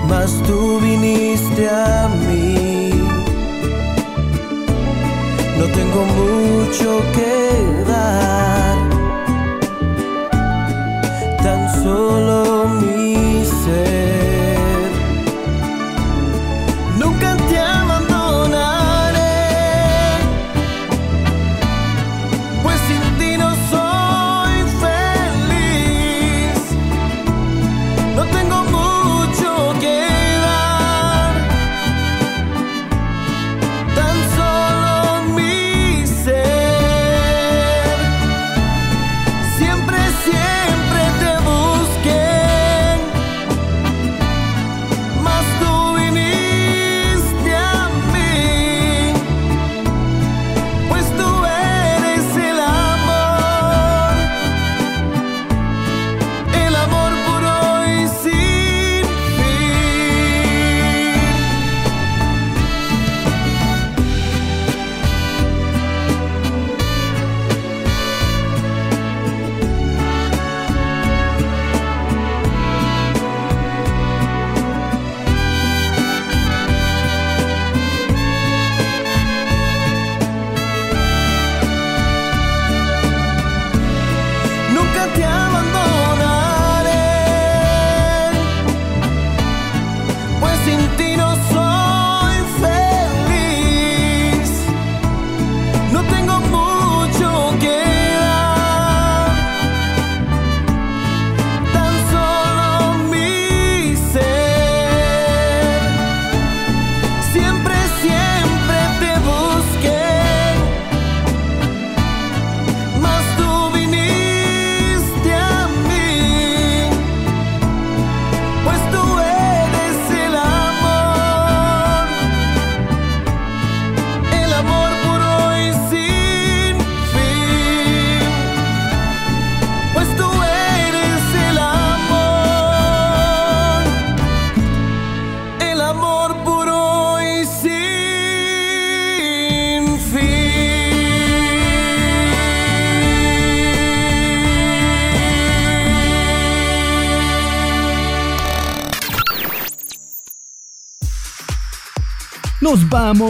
Mas 0.08 0.30
tú 0.46 0.80
viniste 0.80 1.68
a 1.68 2.08
mí. 2.08 2.65
No 5.58 5.64
tengo 5.68 6.04
mucho 6.04 7.02
que 7.14 7.84
dar, 7.88 8.76
tan 11.42 11.82
solo 11.82 12.68
mi 12.80 13.44
ser. 13.44 14.05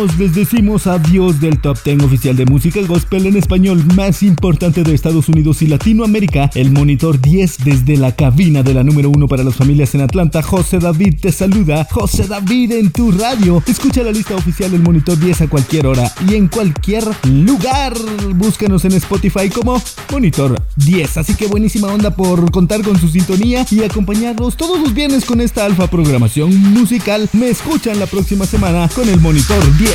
Les 0.04 0.34
decimos 0.34 0.86
adiós 0.86 1.40
del 1.40 1.58
Top 1.58 1.78
10 1.82 2.02
oficial 2.02 2.36
de 2.36 2.44
música 2.44 2.80
gospel 2.82 3.26
en 3.26 3.36
español 3.36 3.82
más 3.94 4.22
importante 4.22 4.82
de 4.82 4.94
Estados 4.94 5.28
Unidos 5.30 5.62
y 5.62 5.68
Latinoamérica, 5.68 6.50
el 6.54 6.70
Monitor 6.70 7.18
10 7.18 7.64
desde 7.64 7.96
la 7.96 8.14
cabina 8.14 8.62
de 8.62 8.74
la 8.74 8.84
número 8.84 9.08
1 9.08 9.26
para 9.26 9.42
las 9.42 9.54
familias 9.54 9.94
en 9.94 10.02
Atlanta. 10.02 10.42
José 10.42 10.80
David 10.80 11.16
te 11.22 11.32
saluda, 11.32 11.86
José 11.90 12.26
David 12.26 12.72
en 12.72 12.90
tu 12.90 13.10
radio. 13.10 13.62
Escucha 13.66 14.02
la 14.02 14.12
lista 14.12 14.34
oficial 14.34 14.70
del 14.70 14.82
Monitor 14.82 15.18
10 15.18 15.42
a 15.42 15.48
cualquier 15.48 15.86
hora 15.86 16.12
y 16.28 16.34
en 16.34 16.48
cualquier 16.48 17.04
lugar. 17.24 17.94
Búscanos 18.34 18.84
en 18.84 18.92
Spotify 18.92 19.48
como 19.48 19.80
Monitor 20.12 20.60
10. 20.76 21.16
Así 21.16 21.34
que 21.34 21.46
buenísima 21.46 21.88
onda 21.88 22.14
por 22.14 22.50
contar 22.50 22.82
con 22.82 23.00
su 23.00 23.08
sintonía 23.08 23.64
y 23.70 23.82
acompañarnos 23.82 24.58
todos 24.58 24.78
los 24.78 24.92
viernes 24.92 25.24
con 25.24 25.40
esta 25.40 25.64
alfa 25.64 25.86
programación 25.86 26.54
musical. 26.72 27.30
Me 27.32 27.48
escuchan 27.48 27.98
la 27.98 28.06
próxima 28.06 28.44
semana 28.44 28.90
con 28.94 29.08
el 29.08 29.20
Monitor 29.20 29.64
10. 29.78 29.85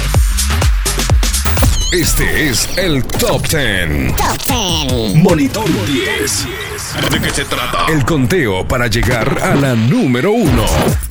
Este 1.92 2.50
es 2.50 2.70
el 2.78 3.04
Top 3.04 3.46
10. 3.48 4.14
Monitor 5.16 5.66
10. 5.86 6.48
¿De 7.12 7.20
qué 7.20 7.30
se 7.32 7.44
trata? 7.44 7.86
El 7.90 8.06
conteo 8.06 8.66
para 8.66 8.88
llegar 8.88 9.40
a 9.44 9.56
la 9.56 9.76
número 9.76 10.32
1. 10.32 10.66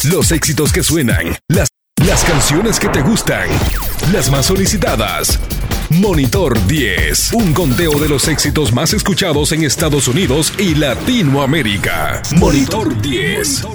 Los 0.05 0.33
éxitos 0.33 0.73
que 0.73 0.83
suenan. 0.83 1.37
Las, 1.49 1.69
las 2.07 2.25
canciones 2.25 2.81
que 2.81 2.89
te 2.89 3.03
gustan. 3.03 3.49
Las 4.13 4.31
más 4.31 4.47
solicitadas. 4.47 5.39
Monitor 5.91 6.67
10. 6.67 7.35
Un 7.35 7.53
conteo 7.53 7.99
de 7.99 8.09
los 8.09 8.27
éxitos 8.29 8.73
más 8.73 8.95
escuchados 8.95 9.53
en 9.53 9.65
Estados 9.65 10.09
Unidos 10.09 10.53
y 10.57 10.77
Latinoamérica. 10.77 12.23
Monitor 12.37 13.01
10. 13.03 13.67